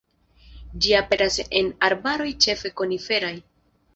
Ĝi 0.85 0.95
aperas 0.99 1.37
en 1.59 1.69
arbaroj 1.89 2.29
ĉefe 2.45 2.73
koniferaj. 2.81 3.33